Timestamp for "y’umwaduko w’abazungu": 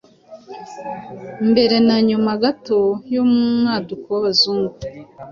3.13-4.73